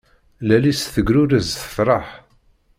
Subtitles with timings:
[0.47, 2.07] Lal-is tegrurez tferreḥ.